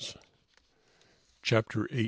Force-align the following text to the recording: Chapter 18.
Chapter 1.43 1.87
18. 1.91 1.99